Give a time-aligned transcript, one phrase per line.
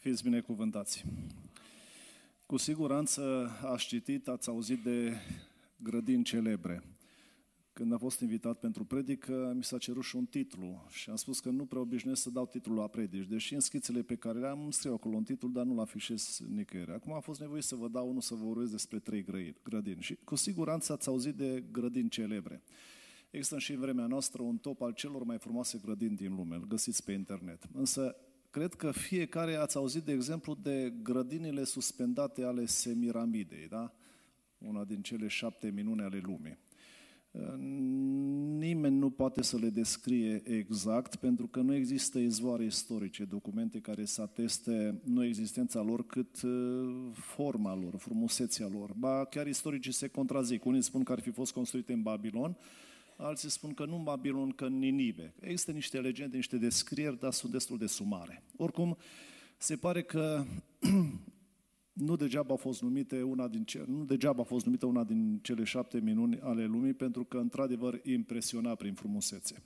[0.00, 1.04] Fiți binecuvântați.
[2.46, 5.14] Cu siguranță ați citit, ați auzit de
[5.76, 6.82] grădini celebre.
[7.72, 11.40] Când a fost invitat pentru predică, mi s-a cerut și un titlu și am spus
[11.40, 14.70] că nu prea obișnuiesc să dau titlul la predici, deși în schițele pe care le-am
[14.70, 16.92] scriu acolo un titlu, dar nu-l afișez nicăieri.
[16.92, 19.24] Acum a fost nevoie să vă dau unul să vă urez despre trei
[19.62, 22.62] grădini și cu siguranță ați auzit de grădini celebre.
[23.30, 26.66] Există și în vremea noastră un top al celor mai frumoase grădini din lume, îl
[26.66, 27.68] găsiți pe internet.
[27.72, 28.16] Însă
[28.50, 33.94] cred că fiecare ați auzit, de exemplu, de grădinile suspendate ale Semiramidei, da?
[34.58, 36.58] Una din cele șapte minune ale lumii.
[38.58, 44.04] Nimeni nu poate să le descrie exact, pentru că nu există izvoare istorice, documente care
[44.04, 46.50] să ateste nu existența lor, cât uh,
[47.12, 48.92] forma lor, frumusețea lor.
[48.96, 50.64] Ba, chiar istoricii se contrazic.
[50.64, 52.56] Unii spun că ar fi fost construite în Babilon,
[53.20, 55.34] alții spun că nu în Babilon, că în Ninive.
[55.40, 58.42] Există niște legende, niște descrieri, dar sunt destul de sumare.
[58.56, 58.96] Oricum,
[59.58, 60.44] se pare că
[61.92, 65.38] nu degeaba a fost numite una din ce, nu degeaba a fost numită una din
[65.42, 69.62] cele șapte minuni ale lumii, pentru că într-adevăr impresiona prin frumusețe.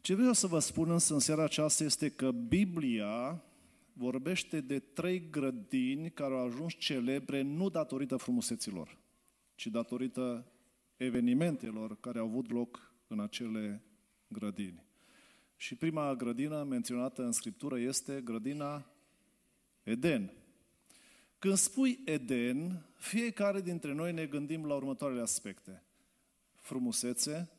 [0.00, 3.44] Ce vreau să vă spun însă în seara aceasta este că Biblia
[3.92, 8.98] vorbește de trei grădini care au ajuns celebre nu datorită frumuseților,
[9.54, 10.46] ci datorită
[11.04, 13.82] evenimentelor care au avut loc în acele
[14.28, 14.84] grădini.
[15.56, 18.86] Și prima grădină menționată în Scriptură este grădina
[19.82, 20.32] Eden.
[21.38, 25.84] Când spui Eden, fiecare dintre noi ne gândim la următoarele aspecte.
[26.56, 27.50] Frumusețe,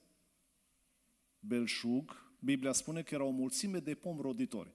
[1.39, 4.73] belșug, Biblia spune că era o mulțime de pom roditori.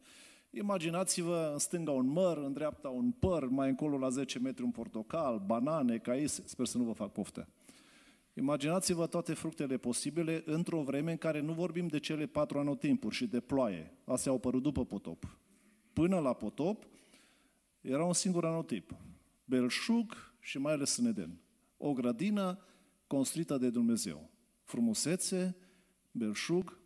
[0.50, 4.70] Imaginați-vă în stânga un măr, în dreapta un păr, mai încolo la 10 metri un
[4.70, 7.48] portocal, banane, caise, sper să nu vă fac poftă.
[8.38, 13.26] Imaginați-vă toate fructele posibile într-o vreme în care nu vorbim de cele patru anotimpuri și
[13.26, 13.92] de ploaie.
[14.04, 15.38] Astea au apărut după potop.
[15.92, 16.86] Până la potop
[17.80, 18.96] era un singur anotip.
[19.44, 21.40] Belșug și mai ales în Eden.
[21.76, 22.58] O grădină
[23.06, 24.30] construită de Dumnezeu.
[24.62, 25.56] Frumusețe,
[26.10, 26.78] belșug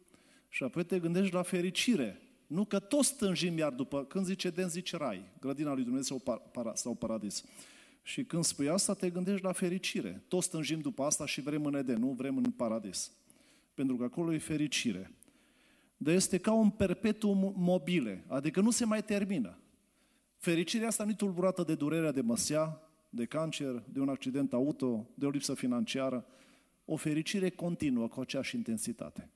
[0.48, 2.20] și apoi te gândești la fericire.
[2.46, 6.22] Nu că toți stânjim iar după, când zice Eden, zice Rai, grădina lui Dumnezeu
[6.74, 7.44] sau paradis.
[8.02, 10.22] Și când spui asta, te gândești la fericire.
[10.28, 13.12] Toți stânjim după asta și vrem în Eden, nu vrem în paradis.
[13.74, 15.12] Pentru că acolo e fericire.
[15.96, 19.58] Dar este ca un perpetuum mobile, adică nu se mai termină.
[20.36, 22.80] Fericirea asta nu e tulburată de durerea de măsea,
[23.10, 26.26] de cancer, de un accident auto, de o lipsă financiară.
[26.84, 29.30] O fericire continuă cu aceeași intensitate.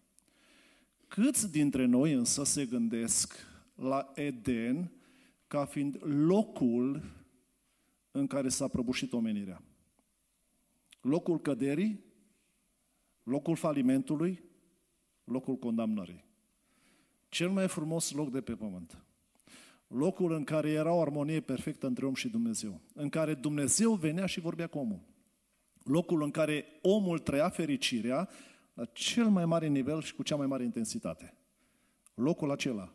[1.08, 3.34] Câți dintre noi însă se gândesc
[3.74, 4.90] la Eden
[5.46, 7.02] ca fiind locul
[8.16, 9.62] în care s-a prăbușit omenirea.
[11.00, 12.04] Locul căderii,
[13.22, 14.42] locul falimentului,
[15.24, 16.24] locul condamnării.
[17.28, 19.04] Cel mai frumos loc de pe pământ.
[19.86, 22.80] Locul în care era o armonie perfectă între om și Dumnezeu.
[22.94, 25.00] În care Dumnezeu venea și vorbea cu omul.
[25.82, 28.28] Locul în care omul trăia fericirea
[28.74, 31.36] la cel mai mare nivel și cu cea mai mare intensitate.
[32.14, 32.92] Locul acela,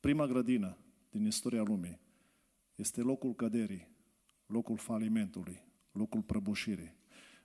[0.00, 0.78] prima grădină
[1.10, 2.00] din istoria lumii,
[2.74, 3.95] este locul căderii,
[4.46, 5.60] locul falimentului,
[5.92, 6.94] locul prăbușirii.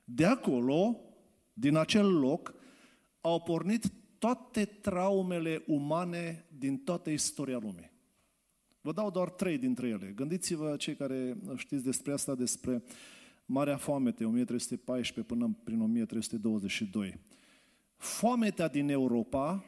[0.03, 1.00] De acolo,
[1.53, 2.53] din acel loc,
[3.22, 7.91] au pornit toate traumele umane din toată istoria lumii.
[8.81, 10.11] Vă dau doar trei dintre ele.
[10.16, 12.84] Gândiți-vă, cei care știți despre asta, despre
[13.45, 17.19] Marea Foamete, 1314 până prin 1322.
[17.95, 19.63] Foametea din Europa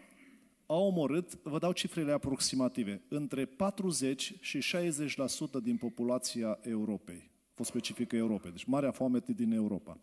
[0.74, 7.30] a omorât, vă dau cifrele aproximative, între 40 și 60% din populația Europei.
[7.30, 9.98] A fost specifică Europei, deci marea foamete din Europa.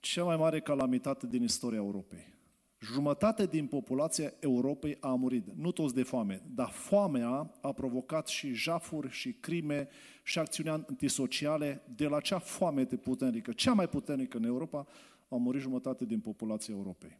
[0.00, 2.34] Cea mai mare calamitate din istoria Europei.
[2.80, 8.52] Jumătate din populația Europei a murit, nu toți de foame, dar foamea a provocat și
[8.52, 9.88] jafuri și crime
[10.22, 14.86] și acțiuni antisociale de la cea foamete puternică, cea mai puternică în Europa,
[15.28, 17.18] a murit jumătate din populația Europei.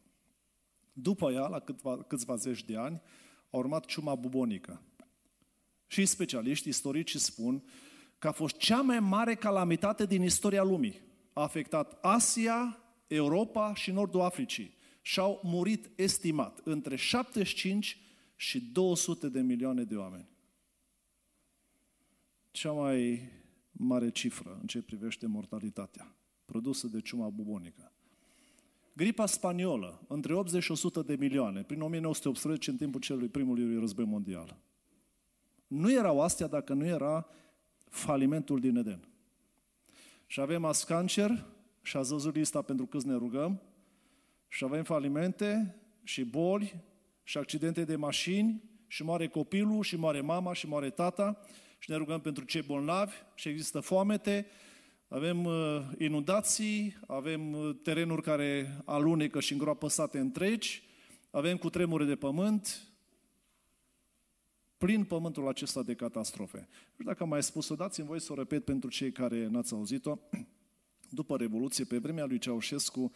[0.99, 3.01] După ea, la câțiva, câțiva zeci de ani,
[3.51, 4.83] a urmat ciuma bubonică.
[5.87, 7.63] Și specialiști istorici spun
[8.19, 11.01] că a fost cea mai mare calamitate din istoria lumii.
[11.33, 14.75] A afectat Asia, Europa și Nordul Africii.
[15.01, 18.01] Și au murit estimat între 75
[18.37, 20.29] și 200 de milioane de oameni.
[22.51, 23.29] Cea mai
[23.71, 27.96] mare cifră în ce privește mortalitatea produsă de ciuma bubonică.
[28.97, 34.05] Gripa spaniolă, între 80 și 100 de milioane, prin 1918, în timpul celui primului război
[34.05, 34.57] mondial.
[35.67, 37.27] Nu erau astea dacă nu era
[37.89, 39.09] falimentul din Eden.
[40.27, 41.47] Și avem azi cancer,
[41.83, 43.63] și ați văzut lista pentru câți ne rugăm,
[44.49, 46.85] și avem falimente și boli
[47.23, 51.39] și accidente de mașini și moare copilul, și moare mama, și moare tata,
[51.79, 54.47] și ne rugăm pentru cei bolnavi, și există foamete,
[55.09, 60.83] avem uh, inundații, avem uh, terenuri care alunecă și îngroapă sate întregi,
[61.31, 62.89] avem cu tremure de pământ,
[64.79, 66.59] plin pământul acesta de catastrofe.
[66.59, 69.73] Nu știu dacă am mai spus-o, dați-mi voi să o repet pentru cei care n-ați
[69.73, 70.19] auzit-o.
[71.11, 73.13] După Revoluție, pe vremea lui Ceaușescu,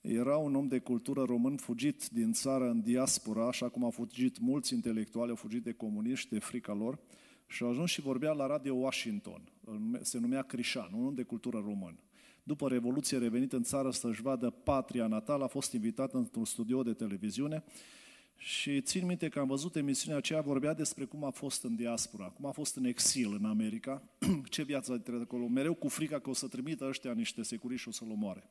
[0.00, 4.38] era un om de cultură român fugit din țară în diaspora, așa cum au fugit
[4.38, 6.98] mulți intelectuali, au fugit de comuniști, de frica lor,
[7.46, 9.51] și a ajuns și vorbea la Radio Washington.
[10.00, 11.98] Se numea Crișan, un om de cultură român.
[12.42, 16.92] După Revoluție, revenit în țară să-și vadă patria natală, a fost invitat într-un studio de
[16.92, 17.64] televiziune
[18.36, 22.24] și țin minte că am văzut emisiunea aceea, vorbea despre cum a fost în diaspora,
[22.24, 24.02] cum a fost în exil în America,
[24.48, 27.88] ce viață a acolo, mereu cu frica că o să trimită ăștia niște securiști și
[27.88, 28.50] o să-l omoare.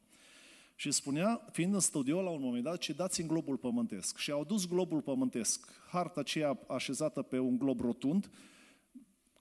[0.75, 4.17] Și spunea, fiind în studio la un moment dat, ce dați în globul pământesc.
[4.17, 8.29] Și au dus globul pământesc, harta aceea așezată pe un glob rotund,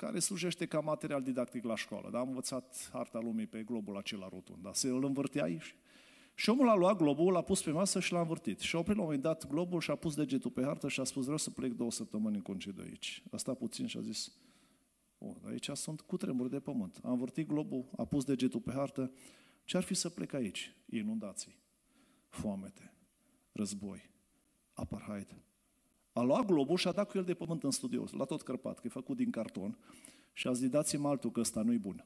[0.01, 2.11] care slujește ca material didactic la școală.
[2.11, 2.19] Da?
[2.19, 4.63] Am învățat harta lumii pe globul acela rotund.
[4.63, 4.73] Da?
[4.73, 5.75] Se îl învârtea aici.
[6.35, 8.59] Și omul a luat globul, l-a pus pe masă și l-a învârtit.
[8.59, 11.01] Și a oprit la un moment dat globul și a pus degetul pe hartă și
[11.01, 13.23] a spus, vreau să plec două săptămâni în concediu aici.
[13.31, 14.33] A stat puțin și a zis,
[15.19, 17.01] o, aici sunt cu tremuri de pământ.
[17.03, 19.13] A învârtit globul, a pus degetul pe hartă.
[19.65, 20.75] Ce ar fi să plec aici?
[20.91, 21.59] Inundații,
[22.29, 22.93] foamete,
[23.53, 24.11] război,
[24.73, 25.35] apartheid.
[26.13, 28.79] A luat globul și a dat cu el de pământ în studio, l-a tot cărpat,
[28.79, 29.79] că e făcut din carton,
[30.33, 32.05] și a zis, dați-mi altul, că ăsta nu-i bun.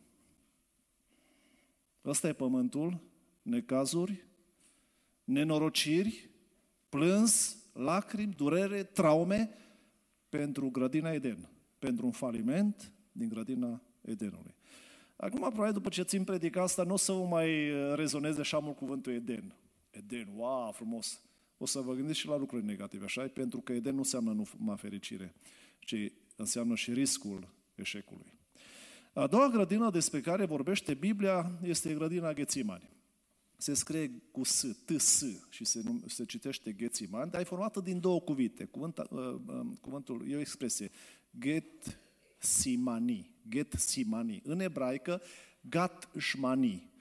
[2.04, 3.00] Ăsta e pământul,
[3.42, 4.26] necazuri,
[5.24, 6.30] nenorociri,
[6.88, 9.50] plâns, lacrimi, durere, traume
[10.28, 11.48] pentru grădina Eden,
[11.78, 14.54] pentru un faliment din grădina Edenului.
[15.16, 18.76] Acum, probabil, după ce țin predica asta, nu o să vă mai rezoneze așa mult
[18.76, 19.54] cuvântul Eden.
[19.90, 21.22] Eden, wow, frumos!
[21.58, 24.76] O să vă gândiți și la lucruri negative, așa Pentru că Eden nu înseamnă numai
[24.76, 25.34] fericire,
[25.78, 28.32] ci înseamnă și riscul eșecului.
[29.12, 32.94] A doua grădină despre care vorbește Biblia este grădina Ghețimani
[33.64, 38.00] se scrie cu S, T, S și se, se citește Ghețiman, dar e formată din
[38.00, 38.64] două cuvinte.
[38.64, 40.90] Cuvânt, uh, uh, cuvântul, e o expresie,
[41.38, 42.00] Get
[42.38, 44.42] Simani, Get Simani.
[44.44, 45.22] În ebraică,
[45.60, 46.92] Gat Shmani.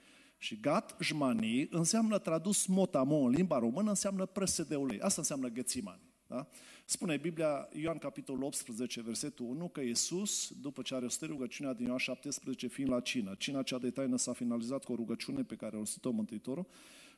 [0.44, 5.00] Și Gat Shmani înseamnă tradus motamo în limba română, înseamnă presă de ulei.
[5.00, 6.00] Asta înseamnă Ghețimani.
[6.26, 6.48] Da?
[6.84, 11.86] Spune Biblia, Ioan capitolul 18, versetul 1, că Iisus, după ce a rostit rugăciunea din
[11.86, 15.54] Ioan 17, fiind la cină, cina cea de taină s-a finalizat cu o rugăciune pe
[15.54, 16.66] care a rostit-o Mântuitorul,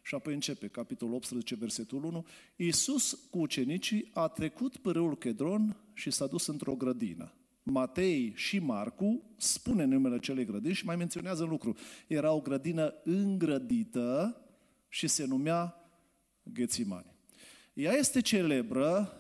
[0.03, 2.27] și apoi începe capitolul 18, versetul 1,
[2.57, 7.33] Iisus cu ucenicii a trecut pe râul Chedron și s-a dus într-o grădină.
[7.69, 11.77] Matei și Marcu spune numele celei grădini și mai menționează un lucru.
[12.07, 14.41] Era o grădină îngrădită
[14.89, 15.75] și se numea
[16.43, 17.15] Ghețimani.
[17.73, 19.13] Ea este celebră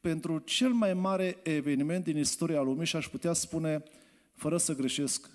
[0.00, 3.82] pentru cel mai mare eveniment din istoria lumii și aș putea spune,
[4.32, 5.30] fără să greșesc,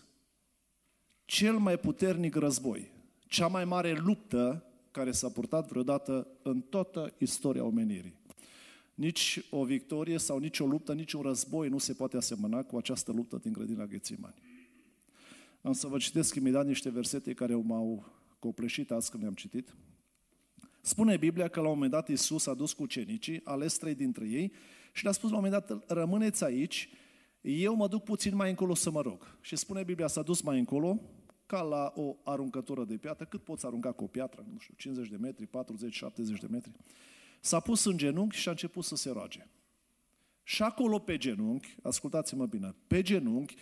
[1.25, 2.91] cel mai puternic război,
[3.27, 8.17] cea mai mare luptă care s-a purtat vreodată în toată istoria omenirii.
[8.99, 12.77] Nici o victorie sau nici o luptă, nici un război nu se poate asemăna cu
[12.77, 14.33] această luptă din grădina Ghețimani.
[15.61, 18.05] Am să vă citesc imediat niște versete care m-au
[18.39, 19.75] copleșit azi când le-am citit.
[20.81, 24.27] Spune Biblia că la un moment dat Iisus a dus cu cenicii, ales trei dintre
[24.27, 24.51] ei
[24.93, 26.89] și le-a spus la un moment dat, rămâneți aici,
[27.41, 29.37] eu mă duc puțin mai încolo să mă rog.
[29.41, 31.01] Și spune Biblia, s-a dus mai încolo,
[31.45, 35.09] ca la o aruncătură de piatră, cât poți arunca cu o piatră, nu știu, 50
[35.09, 36.71] de metri, 40, 70 de metri.
[37.39, 39.47] S-a pus în genunchi și a început să se roage.
[40.43, 43.55] Și acolo pe genunchi, ascultați-mă bine, pe genunchi,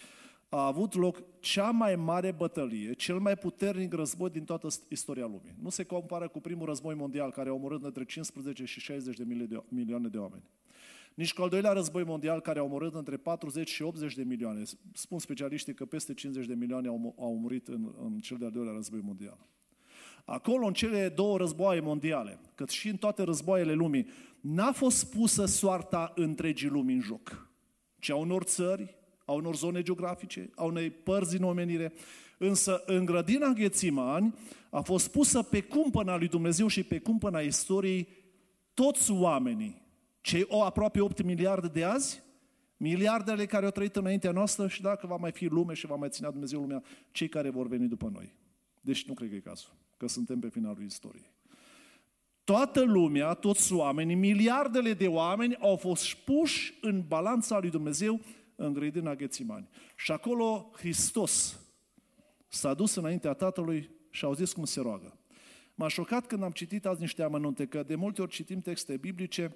[0.49, 5.55] a avut loc cea mai mare bătălie, cel mai puternic război din toată istoria lumii.
[5.61, 9.23] Nu se compară cu primul război mondial, care a omorât între 15 și 60 de
[9.69, 10.43] milioane de oameni.
[11.13, 14.61] Nici cu al doilea război mondial, care a omorât între 40 și 80 de milioane.
[14.93, 18.73] Spun specialiștii că peste 50 de milioane au, au murit în, în cel de-al doilea
[18.73, 19.37] război mondial.
[20.29, 24.07] Acolo, în cele două războaie mondiale, cât și în toate războaiele lumii,
[24.41, 27.49] n-a fost pusă soarta întregii lumii în joc,
[27.99, 31.93] ci a unor țări, a unor zone geografice, a unei părți din omenire.
[32.37, 34.33] Însă în grădina Ghețimani
[34.69, 38.07] a fost pusă pe cumpăna lui Dumnezeu și pe cumpăna istoriei
[38.73, 39.81] toți oamenii,
[40.21, 42.23] cei o aproape 8 miliarde de azi,
[42.77, 46.09] miliardele care au trăit înaintea noastră și dacă va mai fi lume și va mai
[46.09, 48.35] ține Dumnezeu lumea, cei care vor veni după noi.
[48.81, 51.35] Deci nu cred că e cazul, că suntem pe finalul istoriei.
[52.43, 58.19] Toată lumea, toți oamenii, miliardele de oameni au fost puși în balanța lui Dumnezeu
[58.55, 59.69] în grădina Ghețimani.
[59.95, 61.59] Și acolo Hristos
[62.47, 65.17] s-a dus înaintea Tatălui și au zis cum se roagă.
[65.75, 69.55] M-a șocat când am citit azi niște amănunte, că de multe ori citim texte biblice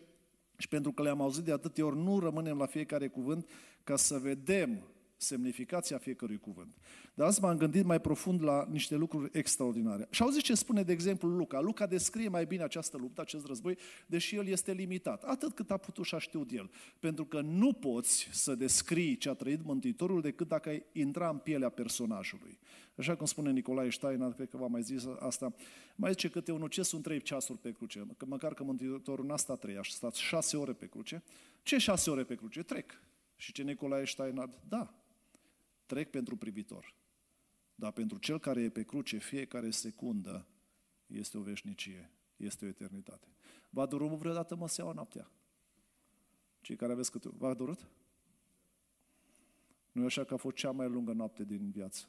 [0.58, 3.50] Și pentru că le-am auzit de atâtea ori, nu rămânem la fiecare cuvânt
[3.84, 4.84] ca să vedem
[5.22, 6.78] semnificația fiecărui cuvânt.
[7.14, 10.08] Dar azi m-am gândit mai profund la niște lucruri extraordinare.
[10.10, 11.60] Și auziți ce spune, de exemplu, Luca.
[11.60, 15.24] Luca descrie mai bine această luptă, acest război, deși el este limitat.
[15.24, 16.70] Atât cât a putut și a știut el.
[17.00, 21.38] Pentru că nu poți să descrii ce a trăit Mântuitorul decât dacă ai intra în
[21.38, 22.60] pielea personajului.
[22.96, 25.54] Așa cum spune Nicolae Steiner, cred că v-am mai zis asta,
[25.96, 28.08] mai zice câte unul, ce sunt trei ceasuri pe cruce?
[28.18, 31.24] Că măcar că Mântuitorul n-a stat trei, a stat șase ore pe cruce.
[31.64, 32.64] Ce șase ore pe cruce?
[32.64, 32.92] Trec.
[33.36, 34.50] Și ce Nicolae Steiner?
[34.68, 35.01] Da,
[35.92, 36.96] trec pentru privitor.
[37.76, 40.48] Dar pentru cel care e pe cruce, fiecare secundă
[41.06, 43.28] este o veșnicie, este o eternitate.
[43.70, 45.32] V-a durut vreodată măseaua noaptea?
[46.62, 47.30] Cei care aveți câte...
[47.32, 47.88] V-a durut?
[49.92, 52.06] Nu e așa că a fost cea mai lungă noapte din viață.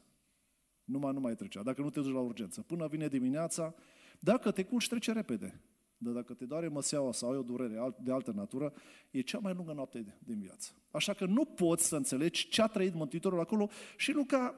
[0.83, 1.63] Numai nu mai trecea.
[1.63, 2.61] Dacă nu te duci la urgență.
[2.61, 3.75] Până vine dimineața,
[4.19, 5.61] dacă te culci, trece repede.
[6.03, 8.73] Dar dacă te doare măseaua sau ai o durere de altă natură,
[9.11, 10.71] e cea mai lungă noapte din viață.
[10.91, 14.55] Așa că nu poți să înțelegi ce a trăit Mântuitorul acolo și Luca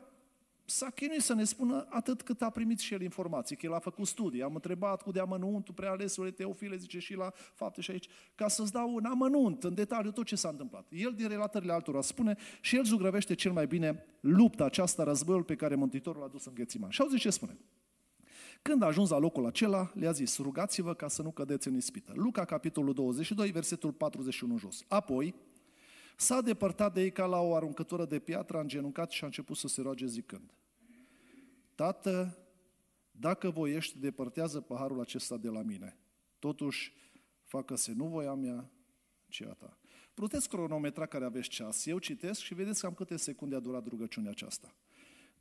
[0.65, 3.79] s-a chinuit să ne spună atât cât a primit și el informații, că el a
[3.79, 4.41] făcut studii.
[4.41, 8.71] Am întrebat cu de amănuntul prealesului Teofile, zice și la fapte și aici, ca să-ți
[8.71, 10.87] dau un amănunt, în detaliu, tot ce s-a întâmplat.
[10.89, 15.55] El din relatările altora spune și el zugrăvește cel mai bine lupta aceasta, războiul pe
[15.55, 16.89] care Mântuitorul l-a dus în Ghețiman.
[16.89, 17.57] Și auzi ce spune.
[18.69, 22.11] Când a ajuns la locul acela, le-a zis, rugați-vă ca să nu cădeți în ispită.
[22.15, 24.83] Luca, capitolul 22, versetul 41 jos.
[24.87, 25.35] Apoi,
[26.17, 29.57] s-a depărtat de ei ca la o aruncătură de piatră, a îngenuncat și a început
[29.57, 30.53] să se roage zicând,
[31.75, 32.37] Tată,
[33.11, 35.97] dacă voiești, depărtează paharul acesta de la mine.
[36.39, 36.93] Totuși,
[37.43, 38.69] facă-se nu voia mea,
[39.27, 39.77] ci a ta.
[40.13, 41.85] Puteți cronometra care aveți ceas.
[41.85, 44.75] Eu citesc și vedeți cam câte secunde a durat rugăciunea aceasta.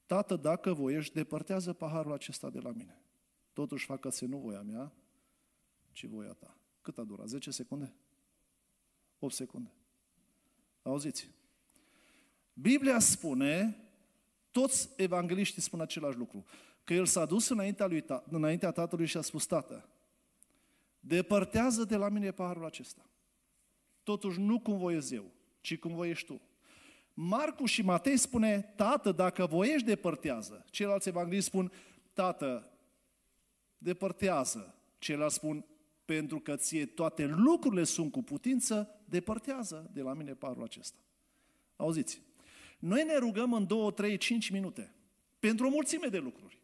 [0.07, 3.04] Tată, dacă voiești, depărtează paharul acesta de la mine.
[3.55, 4.93] Totuși facă-se nu voia mea,
[5.93, 6.57] ci voia ta.
[6.81, 7.29] Cât a durat?
[7.29, 7.95] 10 secunde?
[9.19, 9.73] 8 secunde.
[10.83, 11.31] Auziți?
[12.53, 13.77] Biblia spune,
[14.51, 16.45] toți evangeliștii spun același lucru,
[16.85, 19.89] că el s-a dus înaintea, lui, înaintea tatălui și a spus, Tată,
[21.01, 23.11] depărtează de la mine paharul acesta.
[24.03, 25.31] Totuși nu cum voiesc eu,
[25.61, 26.41] ci cum voiești tu.
[27.15, 30.65] Marcu și Matei spune, Tată, dacă voiești, depărtează.
[30.71, 31.73] Ceilalți evangeliști spun,
[32.13, 32.74] Tată,
[33.85, 34.75] depărtează.
[34.99, 35.65] Ceilalți spun,
[36.05, 40.99] pentru că ție toate lucrurile sunt cu putință, depărtează de la mine parul acesta.
[41.77, 42.23] Auziți,
[42.79, 44.95] noi ne rugăm în 2, 3, 5 minute
[45.39, 46.63] pentru o mulțime de lucruri.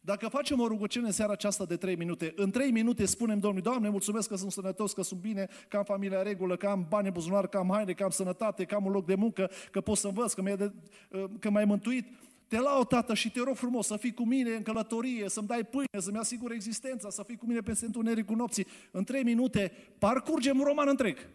[0.00, 3.70] Dacă facem o rugăciune în seara aceasta de 3 minute, în 3 minute spunem Domnului,
[3.70, 7.06] Doamne, mulțumesc că sunt sănătos, că sunt bine, că am familia regulă, că am bani
[7.06, 9.80] în buzunar, că am haine, că am sănătate, că am un loc de muncă, că
[9.80, 10.72] pot să învăț, că, de,
[11.38, 12.06] că m-ai mântuit.
[12.52, 15.64] Te laud, Tată, și te rog frumos să fii cu mine în călătorie, să-mi dai
[15.64, 18.66] pâine, să-mi asigur existența, să fii cu mine peste întunericul nopții.
[18.90, 21.28] În trei minute parcurgem un roman întreg.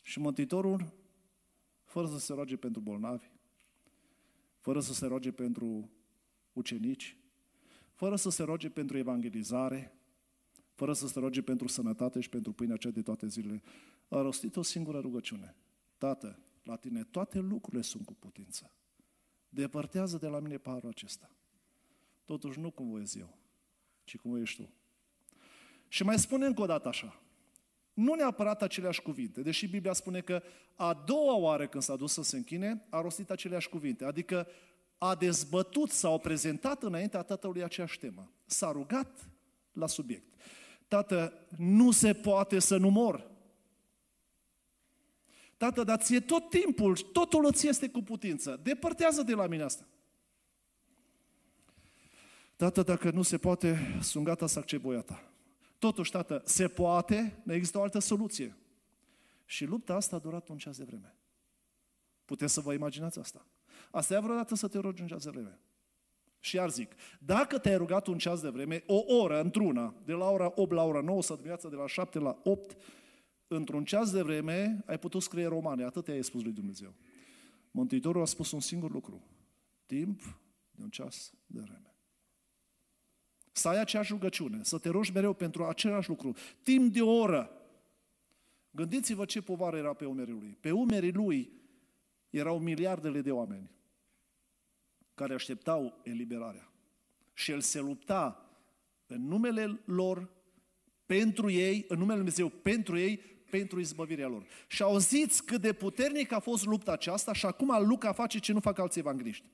[0.00, 0.92] Și Mântuitorul,
[1.84, 3.30] fără să se roage pentru bolnavi,
[4.58, 5.90] fără să se roage pentru
[6.52, 7.16] ucenici,
[7.92, 9.98] fără să se roage pentru evangelizare,
[10.74, 13.62] fără să se roage pentru sănătate și pentru pâinea cea de toate zilele,
[14.08, 15.56] a rostit o singură rugăciune.
[15.98, 18.74] Tată, la tine toate lucrurile sunt cu putință.
[19.54, 21.30] Depărtează de la mine parul acesta.
[22.24, 23.36] Totuși nu cum voiesc eu,
[24.04, 24.68] ci cum voiești tu.
[25.88, 27.20] Și mai spune încă o dată așa.
[27.92, 30.42] Nu neapărat aceleași cuvinte, deși Biblia spune că
[30.74, 34.04] a doua oară când s-a dus să se închine, a rostit aceleași cuvinte.
[34.04, 34.46] Adică
[34.98, 38.30] a dezbătut sau prezentat înaintea tatălui aceeași temă.
[38.44, 39.28] S-a rugat
[39.72, 40.34] la subiect.
[40.88, 43.30] Tată, nu se poate să nu mor.
[45.56, 48.60] Tată, dar ție tot timpul, totul îți este cu putință.
[48.62, 49.84] Depărtează de la mine asta.
[52.56, 55.32] Tată, dacă nu se poate, sunt gata să accept voia ta.
[55.78, 58.56] Totuși, tată, se poate, nu există o altă soluție.
[59.44, 61.14] Și lupta asta a durat un ceas de vreme.
[62.24, 63.46] Puteți să vă imaginați asta.
[63.90, 65.58] Asta e vreodată să te rogi un ceas de vreme.
[66.40, 70.30] Și iar zic, dacă te-ai rugat un ceas de vreme, o oră într-una, de la
[70.30, 72.76] ora 8 la ora 9 sau dimineața de la 7 la 8,
[73.54, 76.94] într-un ceas de vreme ai putut scrie romane, atât ai spus lui Dumnezeu.
[77.70, 79.22] Mântuitorul a spus un singur lucru.
[79.86, 80.20] Timp
[80.70, 81.96] de un ceas de vreme.
[83.52, 86.34] Să ai aceeași rugăciune, să te rogi mereu pentru același lucru.
[86.62, 87.50] Timp de o oră.
[88.70, 90.56] Gândiți-vă ce povară era pe umerii lui.
[90.60, 91.52] Pe umerii lui
[92.30, 93.70] erau miliardele de oameni
[95.14, 96.72] care așteptau eliberarea.
[97.32, 98.48] Și el se lupta
[99.06, 100.30] în numele lor,
[101.06, 103.20] pentru ei, în numele Lui Dumnezeu, pentru ei,
[103.58, 104.46] pentru izbăvirea lor.
[104.66, 108.60] Și auziți cât de puternic a fost lupta aceasta și acum Luca face ce nu
[108.60, 109.44] fac alți evangeliști.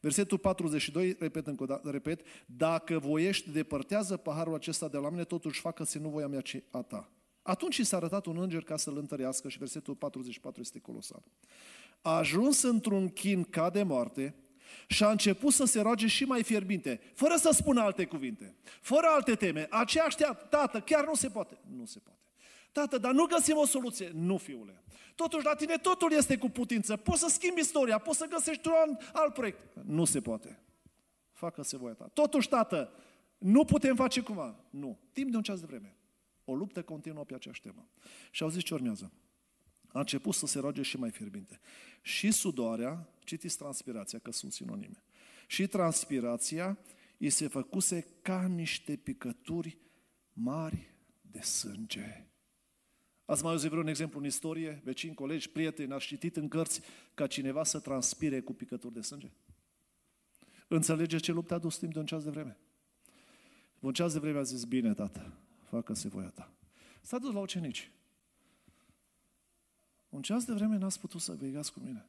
[0.00, 5.24] Versetul 42, repet încă o dată, repet, dacă voiești, depărtează paharul acesta de la mine,
[5.24, 7.10] totuși facă-se nu voia mea, ci a ta.
[7.42, 11.22] Atunci i s-a arătat un înger ca să-l întărească și versetul 44 este colosal.
[12.02, 14.34] A ajuns într-un chin ca de moarte
[14.88, 19.06] și a început să se roage și mai fierbinte, fără să spună alte cuvinte, fără
[19.06, 19.66] alte teme.
[19.70, 20.16] Aceeași
[20.50, 21.60] tată, chiar nu se poate.
[21.76, 22.19] Nu se poate.
[22.72, 24.10] Tată, dar nu găsim o soluție.
[24.14, 24.82] Nu, fiule.
[25.14, 26.96] Totuși, la tine totul este cu putință.
[26.96, 29.74] Poți să schimbi istoria, poți să găsești un alt proiect.
[29.84, 30.62] Nu se poate.
[31.32, 32.10] Facă-se voia ta.
[32.12, 32.92] Totuși, tată,
[33.38, 34.64] nu putem face cumva.
[34.70, 34.98] Nu.
[35.12, 35.96] Timp de un ceas de vreme.
[36.44, 37.88] O luptă continuă pe aceeași temă.
[38.30, 39.12] Și au zis ce urmează.
[39.92, 41.60] A început să se roage și mai fierbinte.
[42.02, 45.04] Și sudoarea, citiți transpirația, că sunt sinonime.
[45.46, 46.78] Și transpirația
[47.18, 49.78] îi se făcuse ca niște picături
[50.32, 52.29] mari de sânge.
[53.30, 56.80] Ați mai auzit vreun exemplu în istorie, vecini, colegi, prieteni, ați citit în cărți
[57.14, 59.30] ca cineva să transpire cu picături de sânge?
[60.68, 62.58] Înțelegeți ce luptă a dus timp de un ceas de vreme?
[63.78, 65.32] Un ceas de vreme a zis, bine, tată,
[65.68, 66.52] facă-se voia ta.
[67.02, 67.90] S-a dus la ucenici.
[70.08, 72.06] Un ceas de vreme n-ați putut să vegați cu mine.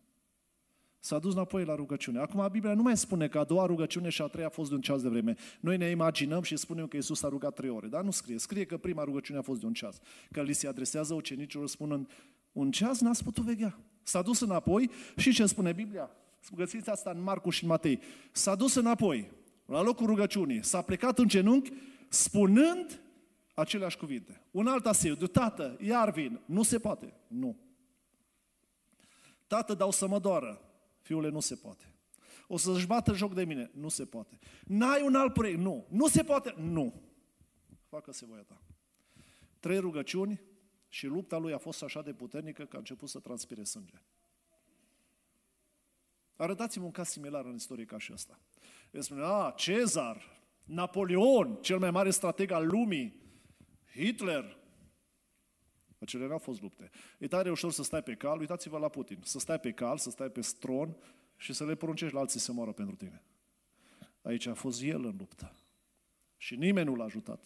[1.04, 2.20] S-a dus înapoi la rugăciune.
[2.20, 4.76] Acum Biblia nu mai spune că a doua rugăciune și a treia a fost de
[4.76, 5.36] un ceas de vreme.
[5.60, 8.38] Noi ne imaginăm și spunem că Iisus a rugat trei ore, dar nu scrie.
[8.38, 10.00] Scrie că prima rugăciune a fost de un ceas.
[10.32, 12.10] Că li se adresează ucenicilor spunând,
[12.52, 13.80] un ceas n-ați putut veghea.
[14.04, 16.10] S-a dus înapoi și ce spune Biblia?
[16.56, 18.00] Găsiți asta în Marcu și în Matei.
[18.32, 19.32] S-a dus înapoi,
[19.66, 21.72] la locul rugăciunii, s-a plecat în genunchi,
[22.10, 23.02] spunând
[23.54, 24.42] aceleași cuvinte.
[24.52, 26.40] Un alt aseu, de tată, iar vin.
[26.46, 27.14] Nu se poate.
[27.28, 27.58] Nu.
[29.48, 30.62] Tată, dau să mă doară.
[31.12, 31.94] Fiule, nu se poate.
[32.48, 33.72] O să-și bată joc de mine.
[33.74, 34.40] Nu se poate.
[34.66, 35.60] N-ai un alt proiect.
[35.60, 35.88] Nu.
[35.90, 36.54] Nu se poate.
[36.58, 37.02] Nu.
[37.88, 38.62] Facă-se voia ta.
[39.60, 40.42] Trei rugăciuni
[40.88, 44.02] și lupta lui a fost așa de puternică că a început să transpire sânge.
[46.36, 48.40] Arătați-mi un caz similar în istorie ca și ăsta.
[48.92, 53.22] El spune, a, Cezar, Napoleon, cel mai mare strateg al lumii,
[53.94, 54.58] Hitler.
[56.02, 56.90] Acele n-au fost lupte.
[57.20, 60.10] E tare ușor să stai pe cal, uitați-vă la Putin, să stai pe cal, să
[60.10, 60.96] stai pe stron
[61.38, 63.24] și să le poruncești la alții să moară pentru tine.
[64.22, 65.56] Aici a fost el în luptă.
[66.38, 67.46] Și nimeni nu l-a ajutat.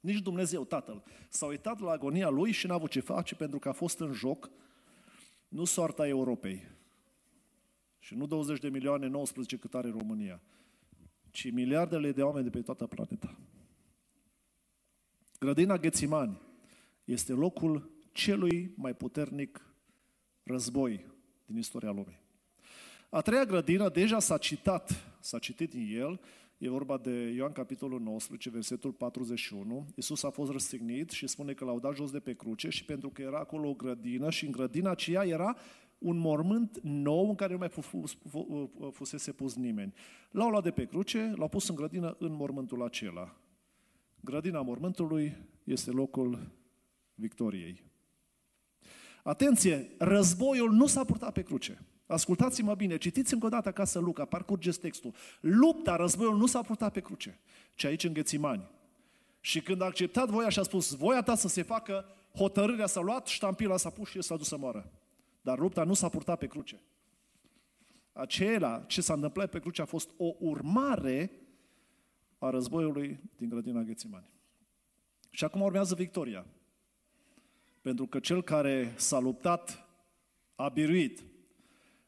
[0.00, 1.02] Nici Dumnezeu, Tatăl.
[1.28, 4.12] S-a uitat la agonia lui și n-a avut ce face pentru că a fost în
[4.12, 4.50] joc
[5.48, 6.78] nu soarta Europei,
[7.98, 10.40] și nu 20 de milioane, 19 cât are România,
[11.30, 13.38] ci miliardele de oameni de pe toată planeta.
[15.38, 16.40] Grădina Ghețimani
[17.08, 19.74] este locul celui mai puternic
[20.42, 21.06] război
[21.46, 22.20] din istoria lumii.
[23.10, 26.20] A treia grădină deja s-a citat, s-a citit din el,
[26.58, 29.86] e vorba de Ioan capitolul 19, versetul 41.
[29.94, 33.08] Iisus a fost răstignit și spune că l-au dat jos de pe cruce și pentru
[33.08, 35.56] că era acolo o grădină și în grădina aceea era
[35.98, 37.70] un mormânt nou în care nu mai
[38.92, 39.94] fusese pus nimeni.
[40.30, 43.36] L-au luat de pe cruce, l-au pus în grădină în mormântul acela.
[44.20, 46.56] Grădina mormântului este locul
[47.18, 47.84] victoriei.
[49.22, 51.82] Atenție, războiul nu s-a purtat pe cruce.
[52.06, 55.14] Ascultați-mă bine, citiți încă o dată acasă Luca, parcurgeți textul.
[55.40, 57.40] Lupta, războiul nu s-a purtat pe cruce,
[57.74, 58.70] ci aici în Ghețimani.
[59.40, 62.04] Și când a acceptat voia și a spus, voia ta să se facă,
[62.34, 64.92] hotărârea s-a luat, ștampila s-a pus și s-a dus să moară.
[65.40, 66.80] Dar lupta nu s-a purtat pe cruce.
[68.12, 71.30] Acela ce s-a întâmplat pe cruce a fost o urmare
[72.38, 74.30] a războiului din grădina Ghețimani.
[75.30, 76.46] Și acum urmează victoria.
[77.88, 79.88] Pentru că cel care s-a luptat
[80.54, 81.24] a biruit.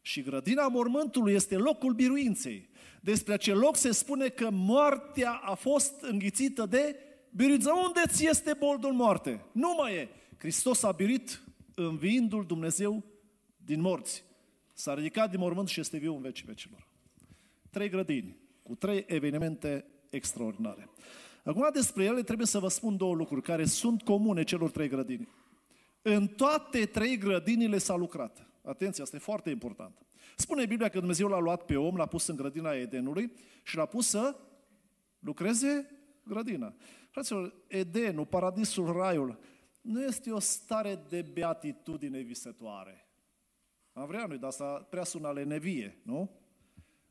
[0.01, 2.69] Și grădina mormântului este locul biruinței.
[3.01, 6.97] Despre acel loc se spune că moartea a fost înghițită de
[7.31, 7.71] biruință.
[7.87, 9.45] Unde ți este boldul moarte?
[9.53, 10.09] Nu mai e.
[10.39, 11.43] Hristos a biruit
[11.75, 13.05] înviindu-L Dumnezeu
[13.57, 14.25] din morți.
[14.73, 16.89] S-a ridicat din mormânt și este viu în vecii vecilor.
[17.71, 20.89] Trei grădini, cu trei evenimente extraordinare.
[21.45, 25.29] Acum despre ele trebuie să vă spun două lucruri care sunt comune celor trei grădini.
[26.03, 28.47] În toate trei grădinile s-a lucrat.
[28.63, 30.07] Atenție, asta e foarte important.
[30.37, 33.33] Spune Biblia că Dumnezeu l-a luat pe om, l-a pus în grădina Edenului
[33.63, 34.37] și l-a pus să
[35.19, 35.91] lucreze
[36.25, 36.75] grădina.
[37.11, 39.39] Fraților, Edenul, paradisul, raiul,
[39.81, 43.09] nu este o stare de beatitudine visătoare.
[43.93, 46.31] Am vrea noi, dar asta prea sună lenevie, nu?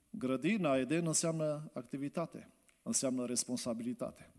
[0.09, 4.33] Grădina, Eden, înseamnă activitate, înseamnă responsabilitate.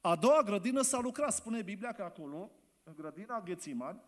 [0.00, 1.32] A doua grădină s-a lucrat.
[1.32, 2.50] Spune Biblia că acolo,
[2.88, 4.00] în grădina Ghețiman,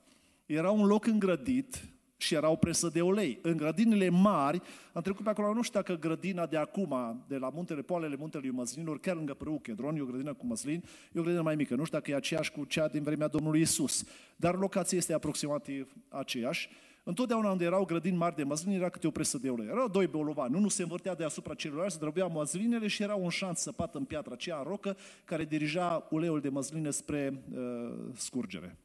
[0.47, 3.39] era un loc îngrădit și era o presă de ulei.
[3.43, 4.61] În grădinile mari,
[4.93, 8.51] am trecut pe acolo, nu știu dacă grădina de acum, de la muntele Poalele Muntelui
[8.51, 11.75] Măslinilor, chiar lângă Prău Chedron, e o grădină cu măslin, e o grădină mai mică.
[11.75, 14.05] Nu știu dacă e aceeași cu cea din vremea Domnului Isus,
[14.37, 16.69] dar locația este aproximativ aceeași.
[17.09, 19.67] Întotdeauna unde erau grădini mari de măslin, era câte o presă de ulei.
[19.67, 23.61] Erau doi bolovani, unul se învârtea deasupra celuilalt, se drăbeau măslinele și era un șanț
[23.61, 27.59] săpat în piatra aceea rocă care dirija uleiul de măsline spre uh,
[28.15, 28.79] scurgere.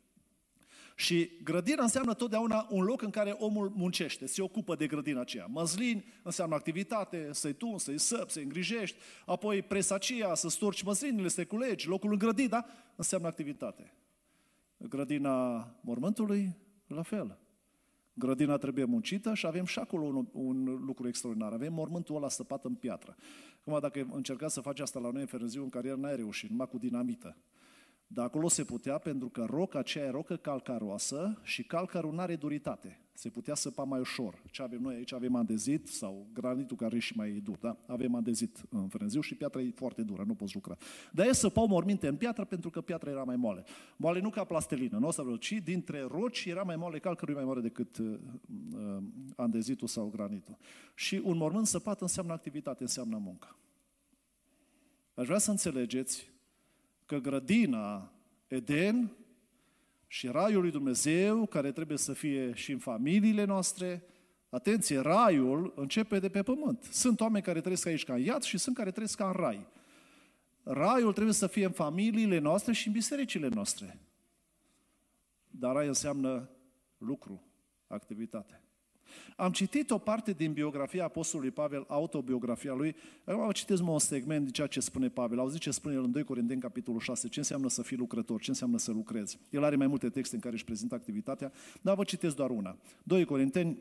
[0.96, 5.46] Și grădina înseamnă totdeauna un loc în care omul muncește, se ocupă de grădina aceea.
[5.46, 11.28] Măslin înseamnă activitate, să-i tun, să-i săp, să-i îngrijești, apoi presa aceea, să storci măslinile,
[11.28, 13.94] să culegi, locul în grădina, înseamnă activitate.
[14.78, 16.58] Grădina mormântului,
[16.88, 17.38] la fel.
[18.14, 21.54] Grădina trebuie muncită și avem și acolo un, un lucru extraordinar.
[21.54, 23.16] Avem mormântul ăla săpat în piatră.
[23.60, 26.68] Acum, dacă încercați să faci asta la noi în Fereziu, în carieră n-ai reușit, numai
[26.68, 27.38] cu dinamită.
[28.08, 32.36] Dar acolo se putea pentru că roca aceea e rocă calcaroasă și calcarul nu are
[32.36, 33.03] duritate.
[33.14, 34.42] Se putea săpa mai ușor.
[34.52, 35.14] Ce avem noi aici?
[35.14, 37.58] Avem andezit sau granitul care e și mai dur.
[37.58, 37.78] Da?
[37.88, 40.78] Avem andezit în frânziu și piatra e foarte dură, nu poți lucra.
[41.12, 43.64] Dar e săpau morminte în piatră pentru că piatra era mai moale.
[43.96, 47.34] Moale nu ca plastelină, nu o să vreau, ci dintre roci era mai moale, calcarul
[47.34, 48.20] e mai mare decât uh,
[48.74, 49.04] uh,
[49.36, 50.58] andezitul sau granitul.
[50.96, 53.58] Și un mormânt săpat înseamnă activitate, înseamnă muncă.
[55.14, 56.32] Aș vrea să înțelegeți
[57.06, 58.12] că grădina
[58.48, 59.12] Eden
[60.14, 64.04] și raiul lui Dumnezeu, care trebuie să fie și în familiile noastre,
[64.50, 66.84] atenție, raiul începe de pe pământ.
[66.84, 69.68] Sunt oameni care trăiesc aici ca în iad și sunt care trăiesc ca în rai.
[70.64, 74.00] Raiul trebuie să fie în familiile noastre și în bisericile noastre.
[75.50, 76.50] Dar rai înseamnă
[76.98, 77.44] lucru,
[77.88, 78.63] activitate.
[79.38, 82.96] Am citit o parte din biografia Apostolului Pavel, autobiografia lui.
[83.26, 85.40] Acum citesc un segment din ceea ce spune Pavel.
[85.40, 88.50] Auziți ce spune el în 2 Corinteni, capitolul 6, ce înseamnă să fii lucrător, ce
[88.50, 89.40] înseamnă să lucrezi.
[89.50, 92.78] El are mai multe texte în care își prezintă activitatea, dar vă citesc doar una.
[93.04, 93.78] 2 Corinteni,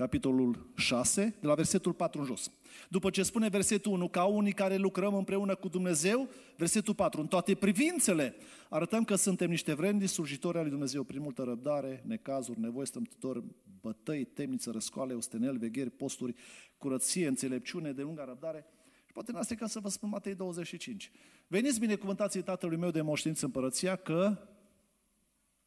[0.00, 2.50] capitolul 6, de la versetul 4 în jos.
[2.88, 7.26] După ce spune versetul 1, ca unii care lucrăm împreună cu Dumnezeu, versetul 4, în
[7.26, 8.34] toate privințele,
[8.68, 13.44] arătăm că suntem niște vrendi slujitori al lui Dumnezeu prin multă răbdare, necazuri, nevoi, stămtători,
[13.80, 16.34] bătăi, temniță, răscoale, ostenel, vegheri, posturi,
[16.78, 18.66] curăție, înțelepciune, de lungă răbdare.
[19.06, 21.10] Și poate n-asta ca să vă spun Matei 25.
[21.46, 24.36] Veniți binecuvântații tatălui meu de moștiință împărăția că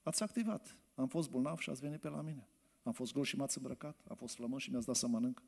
[0.03, 0.77] ați activat.
[0.95, 2.47] Am fost bolnav și ați venit pe la mine.
[2.83, 5.41] Am fost gol și m-ați îmbrăcat, am fost flămân și mi-ați dat să mănânc.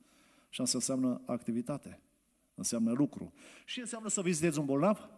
[0.48, 2.00] Și asta înseamnă activitate,
[2.54, 3.32] înseamnă lucru.
[3.64, 5.08] Și înseamnă să vizitezi un bolnav?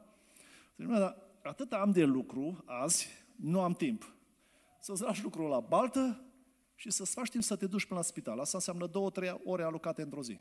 [0.77, 4.15] Dar atât am de lucru azi, nu am timp.
[4.81, 6.25] Să-ți lași lucrul la baltă
[6.75, 8.39] și să-ți faci timp să te duci până la spital.
[8.39, 10.41] Asta înseamnă două, trei ore alocate într-o zi.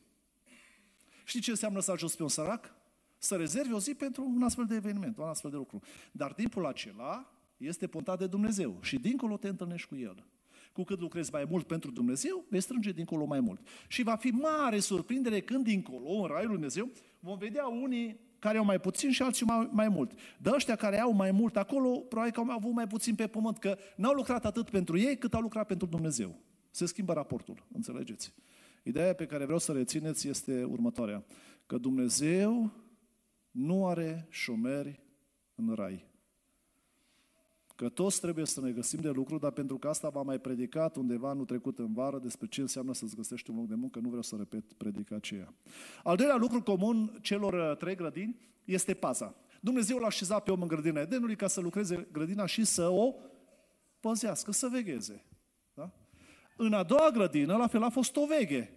[1.26, 2.76] Știi ce înseamnă să ajuți pe un sărac?
[3.18, 5.80] Să rezervi o zi pentru un astfel de eveniment, un astfel de lucru.
[6.12, 10.26] Dar timpul acela este pontat de Dumnezeu și dincolo te întâlnești cu El.
[10.78, 13.68] Cu cât lucrezi mai mult pentru Dumnezeu, vei strânge dincolo mai mult.
[13.88, 18.58] Și va fi mare surprindere când dincolo, în Raiul lui Dumnezeu, vom vedea unii care
[18.58, 20.12] au mai puțin și alții mai, mai mult.
[20.42, 23.58] De ăștia care au mai mult acolo, probabil că au avut mai puțin pe pământ,
[23.58, 26.36] că n-au lucrat atât pentru ei cât au lucrat pentru Dumnezeu.
[26.72, 28.34] Se schimbă raportul, înțelegeți?
[28.84, 31.26] Ideea pe care vreau să rețineți este următoarea.
[31.66, 32.72] Că Dumnezeu
[33.52, 35.00] nu are șomeri
[35.56, 36.06] în rai.
[37.78, 40.96] Că toți trebuie să ne găsim de lucru, dar pentru că asta v-am mai predicat
[40.96, 44.08] undeva anul trecut în vară despre ce înseamnă să-ți găsești un loc de muncă, nu
[44.08, 45.54] vreau să repet predica aceea.
[46.04, 49.36] Al doilea lucru comun celor uh, trei grădini este paza.
[49.62, 53.16] Dumnezeu l-a așezat pe om în grădina Edenului ca să lucreze grădina și să o
[54.00, 55.24] păzească, să vegheze.
[55.74, 55.92] Da?
[56.56, 58.74] În a doua grădină, la fel, a fost o veghe.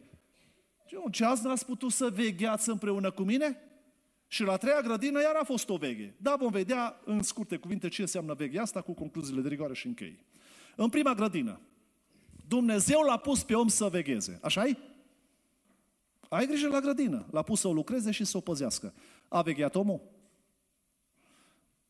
[1.10, 3.69] Ce azi n-ați putut să vegheați împreună cu mine?
[4.32, 6.14] Și la treia grădină iar a fost o veche.
[6.16, 9.86] Da, vom vedea în scurte cuvinte ce înseamnă veche asta cu concluziile de rigoare și
[9.86, 10.18] închei.
[10.76, 11.60] În prima grădină,
[12.48, 14.38] Dumnezeu l-a pus pe om să vegheze.
[14.42, 14.76] așa -i?
[16.28, 17.26] Ai grijă la grădină.
[17.30, 18.94] L-a pus să o lucreze și să o păzească.
[19.28, 20.00] A vegheat omul?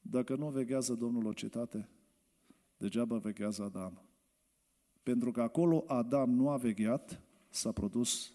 [0.00, 1.88] Dacă nu veghează Domnul o cetate,
[2.76, 4.02] degeaba veghează Adam.
[5.02, 8.32] Pentru că acolo Adam nu a vegheat, s-a produs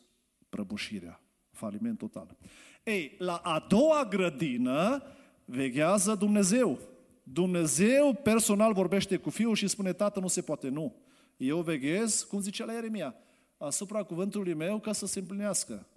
[0.50, 2.38] prăbușirea, faliment total.
[2.86, 5.04] Ei, la a doua grădină
[5.46, 6.80] veghează Dumnezeu.
[7.24, 10.96] Dumnezeu personal vorbește cu fiul și spune, tată, nu se poate, nu.
[11.38, 13.16] Eu veghez, cum zicea la Ieremia,
[13.58, 15.88] asupra cuvântului meu ca să se împlinească.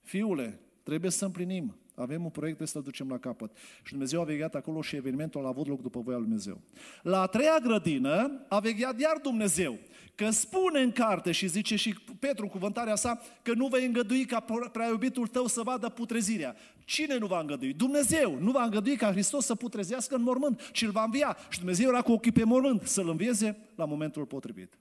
[0.00, 1.76] Fiule, trebuie să împlinim.
[1.94, 3.56] Avem un proiect de să ducem la capăt.
[3.82, 6.60] Și Dumnezeu a vegheat acolo și evenimentul a avut loc după voia lui Dumnezeu.
[7.02, 9.78] La a treia grădină a vegheat iar Dumnezeu.
[10.14, 14.24] Că spune în carte și zice și Petru în cuvântarea sa că nu vei îngădui
[14.24, 14.40] ca
[14.72, 16.56] prea iubitul tău să vadă putrezirea.
[16.84, 17.72] Cine nu va îngădui?
[17.72, 21.36] Dumnezeu nu va îngădui ca Hristos să putrezească în mormânt, ci îl va învia.
[21.48, 24.78] Și Dumnezeu era cu ochii pe mormânt să-l învieze la momentul potrivit.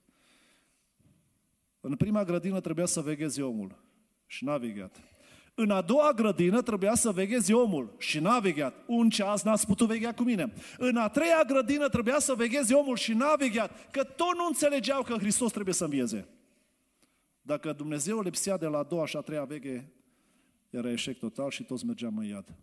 [1.79, 3.83] În prima grădină trebuia să vegheze omul
[4.25, 5.10] și n-a vegheat.
[5.61, 8.73] În a doua grădină trebuia să veghezi omul și n-a vegheat.
[8.87, 10.53] Un ceas n-ați putut veghea cu mine.
[10.77, 15.03] În a treia grădină trebuia să veghezi omul și n-a vegheat, că tot nu înțelegeau
[15.03, 16.27] că Hristos trebuie să învieze.
[17.41, 19.91] Dacă Dumnezeu lipsea de la a doua și a treia veghe,
[20.69, 22.55] era eșec total și toți mergeam în iad.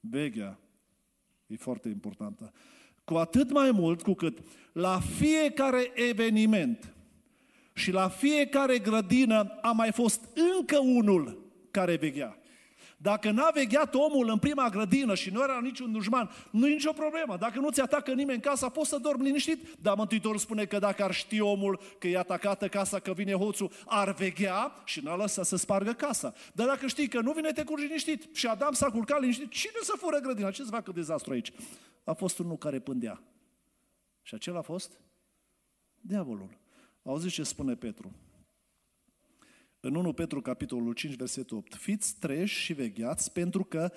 [0.00, 0.58] Veghea
[1.46, 2.52] e foarte importantă.
[3.04, 4.38] Cu atât mai mult cu cât
[4.72, 6.94] la fiecare eveniment
[7.72, 10.20] și la fiecare grădină a mai fost
[10.58, 12.36] încă unul care veghea.
[13.02, 16.92] Dacă n-a vegheat omul în prima grădină și nu era niciun dușman, nu e nicio
[16.92, 17.36] problemă.
[17.36, 19.74] Dacă nu ți atacă nimeni în casa, poți să dormi liniștit.
[19.80, 23.70] Dar Mântuitorul spune că dacă ar ști omul că e atacată casa, că vine hoțul,
[23.86, 26.34] ar veghea și n-a lăsat să spargă casa.
[26.52, 28.34] Dar dacă știi că nu vine, te curgi liniștit.
[28.34, 29.50] Și Adam s-a culcat liniștit.
[29.50, 30.50] Cine să fură grădina?
[30.50, 31.52] Ce să facă dezastru aici?
[32.04, 33.22] A fost unul care pândea.
[34.22, 34.98] Și acela a fost
[36.00, 36.60] diavolul.
[37.02, 38.12] Auziți ce spune Petru?
[39.80, 41.74] În 1 Petru, capitolul 5, versetul 8.
[41.74, 43.92] Fiți treși și vegheați, pentru că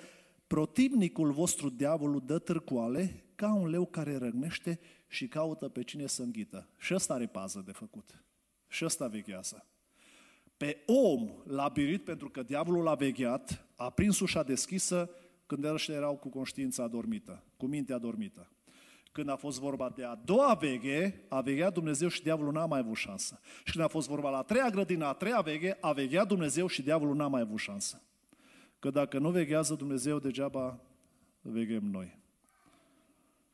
[0.46, 6.22] protivnicul vostru, diavolul, dă târcoale ca un leu care răgnește și caută pe cine să
[6.22, 6.68] înghită.
[6.78, 8.24] Și ăsta are pază de făcut.
[8.68, 9.66] Și ăsta veghează.
[10.56, 15.10] Pe om l-a birit pentru că diavolul l-a vegheat, a prins ușa deschisă
[15.46, 18.50] când ăștia erau cu conștiința adormită, cu mintea adormită.
[19.16, 22.78] Când a fost vorba de a doua veghe, a vegheat Dumnezeu și diavolul n-a mai
[22.78, 23.40] avut șansă.
[23.64, 26.66] Și când a fost vorba la a treia grădină, a treia veghe, a vegheat Dumnezeu
[26.66, 28.02] și diavolul n-a mai avut șansă.
[28.78, 30.80] Că dacă nu veghează Dumnezeu, degeaba
[31.40, 32.18] veghem noi.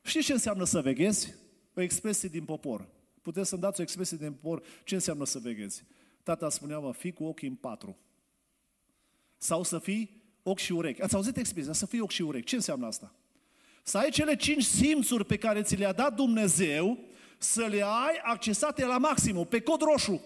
[0.01, 1.33] Știți ce înseamnă să veghezi?
[1.75, 2.87] O expresie din popor.
[3.21, 4.61] Puteți să-mi dați o expresie din popor.
[4.83, 5.85] Ce înseamnă să veghezi?
[6.23, 7.97] Tata spunea, mă, fii cu ochii în patru.
[9.37, 11.01] Sau să fii ochi și urechi.
[11.01, 12.45] Ați auzit expresia, să fii ochi și urechi.
[12.45, 13.15] Ce înseamnă asta?
[13.83, 16.97] Să ai cele cinci simțuri pe care ți le-a dat Dumnezeu,
[17.37, 20.21] să le ai accesate la maximum, pe cod roșu.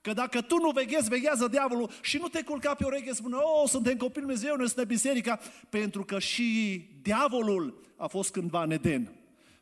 [0.00, 3.68] Că dacă tu nu veghezi, veghează diavolul și nu te culca pe ureche, spune, oh,
[3.68, 9.12] suntem copii Dumnezeu, noi suntem biserica, pentru că și diavolul a fost cândva în Eden.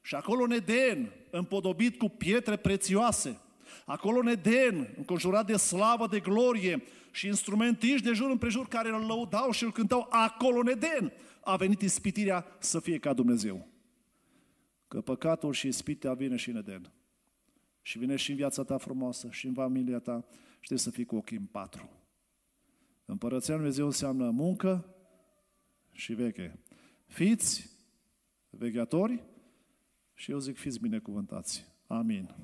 [0.03, 3.39] Și acolo în Eden, împodobit cu pietre prețioase,
[3.85, 6.83] acolo în Eden, înconjurat de slavă, de glorie
[7.19, 11.13] și instrumentiști de jur împrejur care îl lăudau și îl cântau acolo în Eden,
[11.45, 13.69] a venit ispitirea să fie ca Dumnezeu.
[14.89, 16.93] Că păcatul și ispitea vine și în Eden.
[17.83, 21.05] Și vine și în viața ta frumoasă, și în familia ta, și trebuie să fii
[21.05, 21.91] cu ochii în patru.
[23.05, 24.95] Împărăția Lui Dumnezeu înseamnă muncă
[25.93, 26.59] și veche.
[27.07, 27.71] Fiți
[28.51, 29.25] vegheatori
[30.15, 31.67] și eu zic fiți binecuvântați.
[31.87, 32.35] Amin.